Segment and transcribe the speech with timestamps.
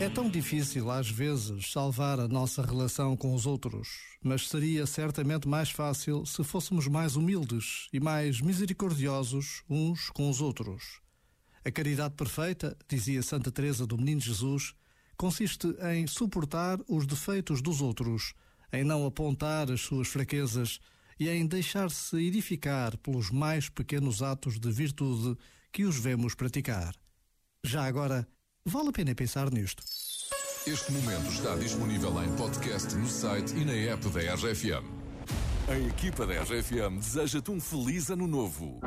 [0.00, 3.88] É tão difícil, às vezes, salvar a nossa relação com os outros,
[4.22, 10.40] mas seria certamente mais fácil se fôssemos mais humildes e mais misericordiosos uns com os
[10.40, 11.00] outros.
[11.64, 14.72] A caridade perfeita, dizia Santa Teresa do Menino Jesus,
[15.16, 18.34] consiste em suportar os defeitos dos outros,
[18.72, 20.78] em não apontar as suas fraquezas
[21.18, 25.36] e em deixar-se edificar pelos mais pequenos atos de virtude
[25.72, 26.94] que os vemos praticar.
[27.64, 28.28] Já agora,
[28.68, 29.82] Vale a pena pensar nisto.
[30.66, 34.84] Este momento está disponível em podcast no site e na app da RFM.
[35.68, 38.78] A equipa da RFM deseja-te um feliz ano novo.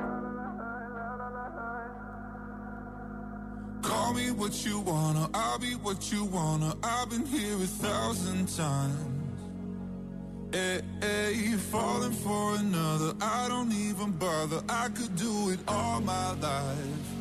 [3.81, 6.77] Call me what you wanna, I'll be what you wanna.
[6.83, 9.09] I've been here a thousand times.
[10.51, 14.61] Hey, hey, falling for another, I don't even bother.
[14.69, 17.20] I could do it all my life.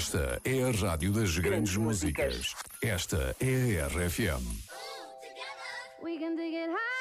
[0.00, 2.54] Esta é a Rádio das Grandes Músicas.
[2.82, 4.40] Esta é a RFM.
[6.02, 6.99] We can high.